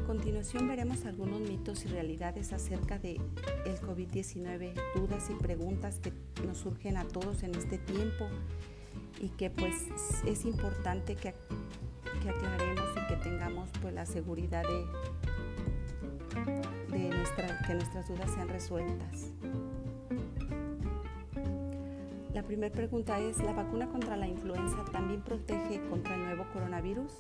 continuación 0.08 0.66
veremos 0.66 1.04
algunos 1.04 1.38
mitos 1.40 1.84
y 1.84 1.88
realidades 1.88 2.54
acerca 2.54 2.98
de 2.98 3.20
el 3.66 3.78
COVID-19, 3.82 4.72
dudas 4.94 5.28
y 5.28 5.34
preguntas 5.34 5.98
que 5.98 6.14
nos 6.46 6.56
surgen 6.56 6.96
a 6.96 7.04
todos 7.04 7.42
en 7.42 7.54
este 7.54 7.76
tiempo 7.76 8.26
y 9.20 9.28
que 9.28 9.50
pues 9.50 9.74
es 10.26 10.46
importante 10.46 11.14
que, 11.14 11.34
que 12.20 12.31
aclaremos 12.31 12.87
y 12.96 13.07
que 13.09 13.16
tengamos 13.16 13.70
pues 13.81 13.94
la 13.94 14.07
seguridad 14.07 14.62
de, 14.62 14.87
de 16.98 17.09
nuestra, 17.09 17.59
que 17.66 17.74
nuestras 17.74 18.09
dudas 18.09 18.31
sean 18.33 18.48
resueltas. 18.48 19.33
La 22.35 22.42
primera 22.42 22.72
pregunta 22.72 23.18
es, 23.18 23.42
¿la 23.42 23.52
vacuna 23.52 23.88
contra 23.88 24.16
la 24.16 24.28
influenza 24.28 24.85
también 24.92 25.22
protege 25.22 25.81
contra 25.88 26.14
el 26.14 26.24
nuevo 26.24 26.46
coronavirus? 26.52 27.12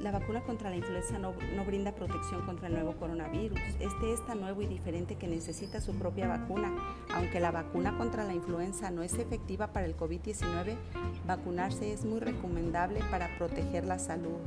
La 0.00 0.12
vacuna 0.12 0.40
contra 0.40 0.70
la 0.70 0.76
influenza 0.76 1.18
no, 1.18 1.34
brinda 1.66 1.94
protección 1.94 2.40
contra 2.46 2.68
el 2.68 2.72
nuevo 2.72 2.96
coronavirus. 2.96 3.60
Este 3.80 4.14
es 4.14 4.24
tan 4.24 4.40
nuevo 4.40 4.62
y 4.62 4.66
diferente 4.66 5.16
que 5.16 5.28
necesita 5.28 5.82
su 5.82 5.92
propia 5.94 6.26
vacuna. 6.26 6.74
Aunque 7.14 7.38
la 7.38 7.50
vacuna 7.50 7.98
contra 7.98 8.24
la 8.24 8.32
influenza 8.32 8.90
no 8.90 9.02
es 9.02 9.12
efectiva 9.18 9.66
para 9.74 9.84
el 9.84 9.94
COVID-19, 9.98 10.76
vacunarse 11.26 11.92
es 11.92 12.06
muy 12.06 12.18
recomendable 12.18 13.00
para 13.10 13.28
proteger 13.36 13.84
la 13.84 13.98
salud. 13.98 14.38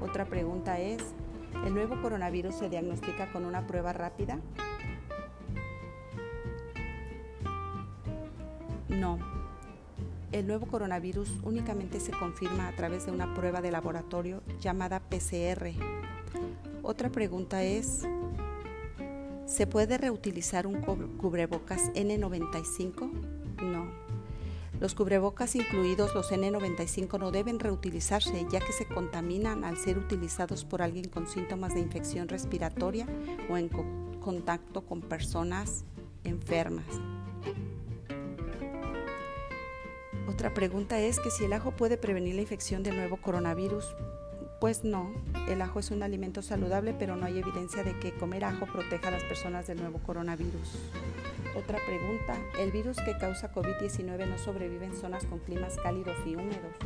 Otra 0.00 0.24
pregunta 0.24 0.80
es, 0.80 1.14
¿el 1.64 1.74
nuevo 1.74 2.02
coronavirus 2.02 2.56
se 2.56 2.68
diagnostica 2.68 3.30
con 3.30 3.44
una 3.44 3.68
prueba 3.68 3.92
rápida? 3.92 4.40
No, 8.88 9.18
el 10.32 10.46
nuevo 10.46 10.66
coronavirus 10.66 11.30
únicamente 11.42 12.00
se 12.00 12.10
confirma 12.10 12.68
a 12.68 12.74
través 12.74 13.06
de 13.06 13.12
una 13.12 13.34
prueba 13.34 13.60
de 13.60 13.70
laboratorio 13.70 14.42
llamada 14.60 15.00
PCR. 15.00 15.72
Otra 16.82 17.10
pregunta 17.10 17.62
es, 17.62 18.02
¿se 19.46 19.66
puede 19.66 19.98
reutilizar 19.98 20.66
un 20.66 20.80
cubrebocas 20.80 21.92
N95? 21.92 23.10
No. 23.62 24.02
Los 24.80 24.94
cubrebocas, 24.94 25.54
incluidos 25.54 26.12
los 26.14 26.32
N95, 26.32 27.18
no 27.20 27.30
deben 27.30 27.60
reutilizarse 27.60 28.46
ya 28.50 28.58
que 28.58 28.72
se 28.72 28.86
contaminan 28.86 29.64
al 29.64 29.76
ser 29.76 29.96
utilizados 29.96 30.64
por 30.64 30.82
alguien 30.82 31.08
con 31.08 31.28
síntomas 31.28 31.74
de 31.74 31.80
infección 31.80 32.26
respiratoria 32.26 33.06
o 33.48 33.56
en 33.56 33.68
contacto 34.18 34.84
con 34.84 35.02
personas 35.02 35.84
enfermas. 36.24 36.86
Otra 40.32 40.54
pregunta 40.54 40.98
es 40.98 41.20
que 41.20 41.30
si 41.30 41.44
el 41.44 41.52
ajo 41.52 41.72
puede 41.72 41.98
prevenir 41.98 42.36
la 42.36 42.40
infección 42.40 42.82
del 42.82 42.96
nuevo 42.96 43.18
coronavirus. 43.18 43.94
Pues 44.62 44.82
no, 44.82 45.12
el 45.46 45.60
ajo 45.60 45.78
es 45.78 45.90
un 45.90 46.02
alimento 46.02 46.40
saludable, 46.40 46.94
pero 46.98 47.16
no 47.16 47.26
hay 47.26 47.38
evidencia 47.38 47.84
de 47.84 47.98
que 47.98 48.14
comer 48.14 48.46
ajo 48.46 48.64
proteja 48.64 49.08
a 49.08 49.10
las 49.10 49.24
personas 49.24 49.66
del 49.66 49.82
nuevo 49.82 49.98
coronavirus. 49.98 50.78
Otra 51.54 51.78
pregunta, 51.86 52.34
¿el 52.58 52.72
virus 52.72 52.96
que 52.96 53.18
causa 53.18 53.52
COVID-19 53.52 54.26
no 54.26 54.38
sobrevive 54.38 54.86
en 54.86 54.96
zonas 54.96 55.26
con 55.26 55.38
climas 55.38 55.76
cálidos 55.82 56.16
y 56.24 56.34
húmedos? 56.34 56.76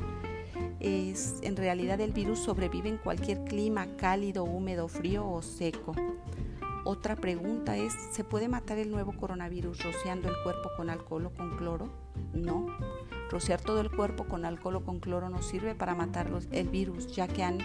Es, 0.81 1.37
en 1.43 1.55
realidad 1.55 2.01
el 2.01 2.11
virus 2.11 2.41
sobrevive 2.41 2.89
en 2.89 2.99
cualquier 2.99 3.45
clima 3.45 3.87
cálido, 3.97 4.43
húmedo, 4.43 4.89
frío 4.89 5.25
o 5.25 5.41
seco. 5.41 5.95
Otra 6.85 7.15
pregunta 7.15 7.77
es, 7.77 7.93
¿se 8.11 8.25
puede 8.25 8.49
matar 8.49 8.79
el 8.79 8.91
nuevo 8.91 9.13
coronavirus 9.13 9.85
rociando 9.85 10.29
el 10.29 10.35
cuerpo 10.43 10.71
con 10.77 10.91
alcohol 10.91 11.27
o 11.27 11.31
con 11.31 11.57
cloro? 11.57 11.89
No. 12.33 12.67
Rociar 13.31 13.61
todo 13.61 13.81
el 13.81 13.91
cuerpo 13.91 14.25
con 14.25 14.45
alcohol 14.45 14.77
o 14.77 14.85
con 14.85 15.01
cloro 15.01 15.29
no 15.31 15.43
sirve 15.43 15.75
para 15.75 15.95
matar 15.95 16.31
el 16.53 16.69
virus, 16.69 17.15
ya 17.15 17.27
que 17.27 17.43
han 17.43 17.59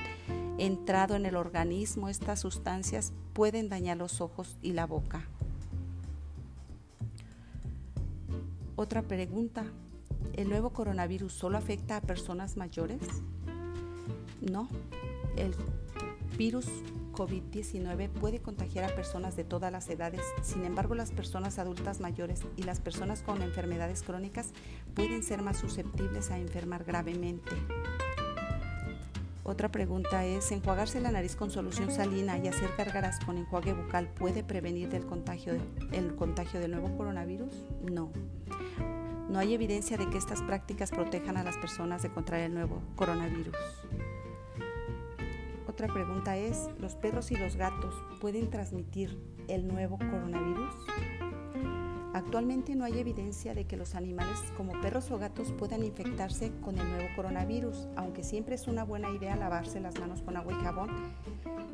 entrado 0.57 1.15
en 1.15 1.25
el 1.25 1.35
organismo 1.35 2.09
estas 2.09 2.39
sustancias 2.39 3.13
pueden 3.33 3.69
dañar 3.69 3.97
los 3.97 4.21
ojos 4.21 4.57
y 4.61 4.73
la 4.73 4.85
boca. 4.85 5.23
Otra 8.75 9.03
pregunta, 9.03 9.65
¿el 10.33 10.49
nuevo 10.49 10.71
coronavirus 10.71 11.33
solo 11.33 11.57
afecta 11.57 11.97
a 11.97 12.01
personas 12.01 12.57
mayores? 12.57 13.01
No, 14.41 14.67
el 15.35 15.53
virus 16.37 16.65
COVID-19 17.21 18.09
puede 18.09 18.41
contagiar 18.41 18.85
a 18.85 18.95
personas 18.95 19.35
de 19.35 19.43
todas 19.43 19.71
las 19.71 19.87
edades. 19.89 20.21
Sin 20.41 20.65
embargo, 20.65 20.95
las 20.95 21.11
personas 21.11 21.59
adultas 21.59 21.99
mayores 21.99 22.41
y 22.57 22.63
las 22.63 22.79
personas 22.79 23.21
con 23.21 23.43
enfermedades 23.43 24.01
crónicas 24.01 24.53
pueden 24.95 25.21
ser 25.21 25.43
más 25.43 25.59
susceptibles 25.59 26.31
a 26.31 26.39
enfermar 26.39 26.83
gravemente. 26.83 27.51
Otra 29.43 29.69
pregunta 29.69 30.25
es, 30.25 30.51
¿enjuagarse 30.51 30.99
la 30.99 31.11
nariz 31.11 31.35
con 31.35 31.51
solución 31.51 31.91
salina 31.91 32.39
y 32.39 32.47
hacer 32.47 32.71
gárgaras 32.75 33.19
con 33.23 33.37
enjuague 33.37 33.73
bucal 33.73 34.07
puede 34.07 34.43
prevenir 34.43 34.89
el 34.95 35.05
contagio 35.05 35.53
del 36.59 36.71
nuevo 36.71 36.97
coronavirus? 36.97 37.53
No. 37.83 38.11
No 39.29 39.39
hay 39.39 39.53
evidencia 39.53 39.95
de 39.97 40.09
que 40.09 40.17
estas 40.17 40.41
prácticas 40.41 40.89
protejan 40.89 41.37
a 41.37 41.43
las 41.43 41.57
personas 41.57 42.01
de 42.01 42.09
contraer 42.09 42.45
el 42.45 42.53
nuevo 42.55 42.81
coronavirus. 42.95 43.55
Otra 45.81 45.95
pregunta 45.95 46.37
es, 46.37 46.69
¿los 46.77 46.93
perros 46.93 47.31
y 47.31 47.35
los 47.35 47.55
gatos 47.55 47.95
pueden 48.19 48.51
transmitir 48.51 49.17
el 49.47 49.67
nuevo 49.67 49.97
coronavirus? 49.97 50.75
Actualmente 52.13 52.75
no 52.75 52.85
hay 52.85 52.99
evidencia 52.99 53.55
de 53.55 53.65
que 53.65 53.77
los 53.77 53.95
animales 53.95 54.37
como 54.55 54.79
perros 54.79 55.09
o 55.09 55.17
gatos 55.17 55.51
puedan 55.53 55.83
infectarse 55.83 56.51
con 56.61 56.77
el 56.77 56.87
nuevo 56.87 57.07
coronavirus, 57.15 57.87
aunque 57.95 58.23
siempre 58.23 58.53
es 58.53 58.67
una 58.67 58.83
buena 58.83 59.09
idea 59.09 59.35
lavarse 59.35 59.79
las 59.79 59.99
manos 59.99 60.21
con 60.21 60.37
agua 60.37 60.53
y 60.53 60.63
jabón 60.63 61.15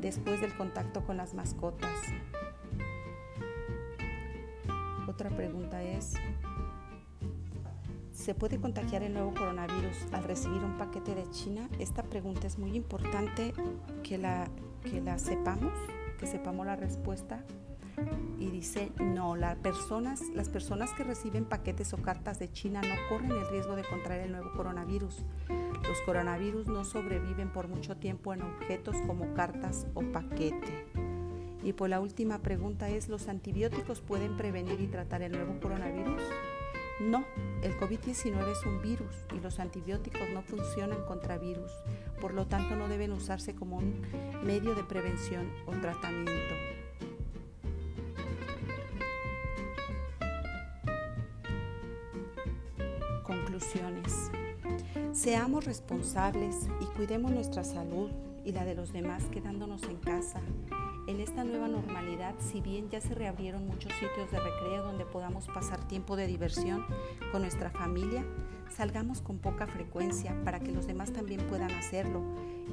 después 0.00 0.40
del 0.40 0.56
contacto 0.56 1.04
con 1.04 1.18
las 1.18 1.34
mascotas. 1.34 1.92
Otra 5.06 5.28
pregunta 5.28 5.82
es, 5.82 6.14
¿se 8.28 8.34
puede 8.34 8.60
contagiar 8.60 9.02
el 9.02 9.14
nuevo 9.14 9.32
coronavirus 9.32 10.12
al 10.12 10.22
recibir 10.22 10.62
un 10.62 10.76
paquete 10.76 11.14
de 11.14 11.30
China? 11.30 11.66
Esta 11.78 12.02
pregunta 12.02 12.46
es 12.46 12.58
muy 12.58 12.76
importante 12.76 13.54
que 14.02 14.18
la, 14.18 14.50
que 14.82 15.00
la 15.00 15.18
sepamos, 15.18 15.72
que 16.20 16.26
sepamos 16.26 16.66
la 16.66 16.76
respuesta 16.76 17.42
y 18.38 18.50
dice, 18.50 18.92
no, 19.00 19.34
las 19.34 19.56
personas, 19.56 20.20
las 20.34 20.50
personas 20.50 20.92
que 20.92 21.04
reciben 21.04 21.46
paquetes 21.46 21.94
o 21.94 22.02
cartas 22.02 22.38
de 22.38 22.52
China 22.52 22.82
no 22.82 22.96
corren 23.08 23.30
el 23.30 23.48
riesgo 23.48 23.76
de 23.76 23.84
contraer 23.84 24.26
el 24.26 24.32
nuevo 24.32 24.52
coronavirus. 24.52 25.24
Los 25.48 25.98
coronavirus 26.04 26.66
no 26.66 26.84
sobreviven 26.84 27.50
por 27.50 27.66
mucho 27.66 27.96
tiempo 27.96 28.34
en 28.34 28.42
objetos 28.42 28.96
como 29.06 29.32
cartas 29.32 29.86
o 29.94 30.02
paquete. 30.02 30.86
Y 31.62 31.72
pues 31.72 31.88
la 31.88 31.98
última 31.98 32.40
pregunta 32.40 32.90
es, 32.90 33.08
¿los 33.08 33.26
antibióticos 33.26 34.02
pueden 34.02 34.36
prevenir 34.36 34.82
y 34.82 34.86
tratar 34.86 35.22
el 35.22 35.32
nuevo 35.32 35.58
coronavirus? 35.62 36.20
No, 37.00 37.24
el 37.62 37.78
COVID-19 37.78 38.50
es 38.50 38.66
un 38.66 38.82
virus 38.82 39.24
y 39.32 39.38
los 39.38 39.60
antibióticos 39.60 40.28
no 40.34 40.42
funcionan 40.42 41.04
contra 41.04 41.38
virus, 41.38 41.70
por 42.20 42.34
lo 42.34 42.46
tanto 42.46 42.74
no 42.74 42.88
deben 42.88 43.12
usarse 43.12 43.54
como 43.54 43.76
un 43.76 44.02
medio 44.44 44.74
de 44.74 44.82
prevención 44.82 45.48
o 45.66 45.72
tratamiento. 45.72 46.54
Conclusiones. 53.22 54.32
Seamos 55.12 55.66
responsables 55.66 56.68
y 56.80 56.84
cuidemos 56.96 57.30
nuestra 57.30 57.62
salud 57.62 58.10
y 58.44 58.50
la 58.50 58.64
de 58.64 58.74
los 58.74 58.92
demás 58.92 59.22
quedándonos 59.30 59.84
en 59.84 59.98
casa. 59.98 60.40
En 61.08 61.20
esta 61.20 61.42
nueva 61.42 61.68
normalidad, 61.68 62.34
si 62.38 62.60
bien 62.60 62.90
ya 62.90 63.00
se 63.00 63.14
reabrieron 63.14 63.66
muchos 63.66 63.90
sitios 63.94 64.30
de 64.30 64.40
recreo 64.40 64.82
donde 64.82 65.06
podamos 65.06 65.46
pasar 65.46 65.88
tiempo 65.88 66.16
de 66.16 66.26
diversión 66.26 66.84
con 67.32 67.40
nuestra 67.40 67.70
familia, 67.70 68.26
salgamos 68.76 69.22
con 69.22 69.38
poca 69.38 69.66
frecuencia 69.66 70.36
para 70.44 70.60
que 70.60 70.70
los 70.70 70.86
demás 70.86 71.14
también 71.14 71.40
puedan 71.46 71.70
hacerlo 71.70 72.22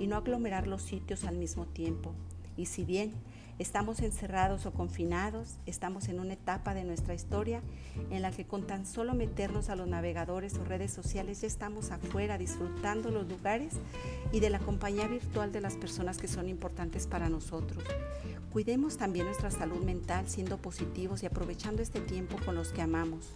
y 0.02 0.08
no 0.08 0.18
aglomerar 0.18 0.68
los 0.68 0.82
sitios 0.82 1.24
al 1.24 1.38
mismo 1.38 1.66
tiempo. 1.66 2.14
Y 2.58 2.66
si 2.66 2.84
bien 2.84 3.14
Estamos 3.58 4.02
encerrados 4.02 4.66
o 4.66 4.74
confinados, 4.74 5.60
estamos 5.66 6.10
en 6.10 6.20
una 6.20 6.34
etapa 6.34 6.74
de 6.74 6.84
nuestra 6.84 7.14
historia 7.14 7.62
en 8.10 8.22
la 8.22 8.32
que 8.32 8.46
con 8.46 8.68
tan 8.68 8.86
solo 8.86 9.14
meternos 9.14 9.70
a 9.70 9.78
los 9.78 9.88
navegadores 9.88 10.56
o 10.56 10.66
redes 10.66 10.92
sociales 10.92 11.40
ya 11.40 11.48
estamos 11.48 11.92
afuera 11.92 12.38
disfrutando 12.38 13.12
los 13.12 13.30
lugares 13.30 13.76
y 14.34 14.42
de 14.42 14.50
la 14.50 14.60
compañía 14.60 15.08
virtual 15.08 15.54
de 15.54 15.62
las 15.62 15.78
personas 15.78 16.18
que 16.18 16.28
son 16.28 16.50
importantes 16.50 17.08
para 17.08 17.30
nosotros. 17.30 17.82
Cuidemos 18.52 18.98
también 18.98 19.26
nuestra 19.26 19.52
salud 19.52 19.82
mental 19.82 20.28
siendo 20.28 20.58
positivos 20.58 21.24
y 21.24 21.26
aprovechando 21.26 21.82
este 21.82 22.02
tiempo 22.02 22.36
con 22.44 22.56
los 22.56 22.74
que 22.74 22.82
amamos. 22.82 23.36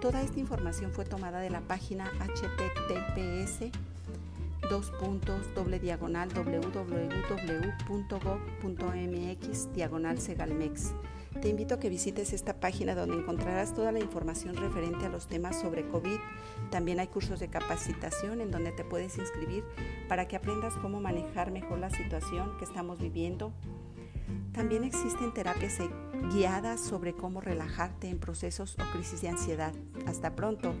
Toda 0.00 0.22
esta 0.22 0.40
información 0.40 0.90
fue 0.90 1.04
tomada 1.04 1.40
de 1.40 1.50
la 1.50 1.60
página 1.60 2.10
https 2.18 3.70
dos 4.72 4.90
puntos 4.90 5.54
doble 5.54 5.78
diagonal 5.78 6.30
www.gov.mx 6.32 6.72
diagonal 9.74 10.18
segalmex. 10.18 10.94
Te 11.42 11.50
invito 11.50 11.74
a 11.74 11.78
que 11.78 11.90
visites 11.90 12.32
esta 12.32 12.58
página 12.58 12.94
donde 12.94 13.18
encontrarás 13.18 13.74
toda 13.74 13.92
la 13.92 13.98
información 13.98 14.56
referente 14.56 15.04
a 15.04 15.10
los 15.10 15.26
temas 15.26 15.60
sobre 15.60 15.86
COVID. 15.86 16.16
También 16.70 17.00
hay 17.00 17.08
cursos 17.08 17.38
de 17.38 17.48
capacitación 17.48 18.40
en 18.40 18.50
donde 18.50 18.72
te 18.72 18.82
puedes 18.82 19.18
inscribir 19.18 19.62
para 20.08 20.26
que 20.26 20.36
aprendas 20.36 20.72
cómo 20.80 21.02
manejar 21.02 21.50
mejor 21.50 21.78
la 21.78 21.90
situación 21.90 22.56
que 22.56 22.64
estamos 22.64 22.98
viviendo. 22.98 23.52
También 24.54 24.84
existen 24.84 25.34
terapias 25.34 25.76
guiadas 26.32 26.80
sobre 26.80 27.12
cómo 27.12 27.42
relajarte 27.42 28.08
en 28.08 28.18
procesos 28.18 28.74
o 28.76 28.90
crisis 28.96 29.20
de 29.20 29.28
ansiedad. 29.28 29.74
Hasta 30.06 30.34
pronto. 30.34 30.74